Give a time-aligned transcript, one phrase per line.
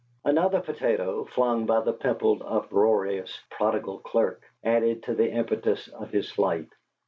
[0.25, 6.27] Another potato, flung by the pimpled, uproarious, prodigal clerk, added to the impetus of his
[6.31, 6.69] flight.